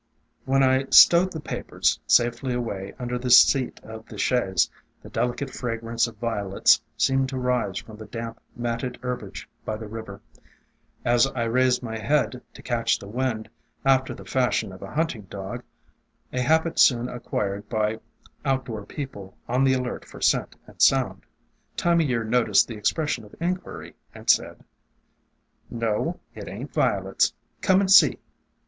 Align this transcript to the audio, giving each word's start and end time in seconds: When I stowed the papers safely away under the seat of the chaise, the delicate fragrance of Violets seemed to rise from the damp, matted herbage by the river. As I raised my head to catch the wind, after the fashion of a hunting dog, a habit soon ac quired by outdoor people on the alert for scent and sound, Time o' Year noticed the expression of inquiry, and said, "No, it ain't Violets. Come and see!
When 0.45 0.63
I 0.63 0.85
stowed 0.89 1.31
the 1.31 1.39
papers 1.39 1.99
safely 2.07 2.55
away 2.55 2.91
under 2.97 3.19
the 3.19 3.29
seat 3.29 3.79
of 3.83 4.07
the 4.07 4.17
chaise, 4.17 4.67
the 5.03 5.11
delicate 5.11 5.51
fragrance 5.51 6.07
of 6.07 6.17
Violets 6.17 6.81
seemed 6.97 7.29
to 7.29 7.37
rise 7.37 7.77
from 7.77 7.97
the 7.97 8.07
damp, 8.07 8.41
matted 8.55 8.97
herbage 9.03 9.47
by 9.63 9.77
the 9.77 9.85
river. 9.87 10.19
As 11.05 11.27
I 11.27 11.43
raised 11.43 11.83
my 11.83 11.99
head 11.99 12.41
to 12.55 12.63
catch 12.63 12.97
the 12.97 13.07
wind, 13.07 13.47
after 13.85 14.15
the 14.15 14.25
fashion 14.25 14.71
of 14.71 14.81
a 14.81 14.89
hunting 14.89 15.27
dog, 15.29 15.61
a 16.33 16.41
habit 16.41 16.79
soon 16.79 17.07
ac 17.07 17.19
quired 17.19 17.69
by 17.69 17.99
outdoor 18.43 18.87
people 18.87 19.37
on 19.47 19.63
the 19.63 19.73
alert 19.73 20.03
for 20.05 20.19
scent 20.19 20.55
and 20.65 20.81
sound, 20.81 21.27
Time 21.77 21.99
o' 21.99 22.01
Year 22.01 22.23
noticed 22.23 22.67
the 22.67 22.73
expression 22.75 23.23
of 23.23 23.35
inquiry, 23.39 23.93
and 24.15 24.27
said, 24.31 24.63
"No, 25.69 26.19
it 26.33 26.47
ain't 26.47 26.73
Violets. 26.73 27.35
Come 27.61 27.81
and 27.81 27.91
see! 27.91 28.17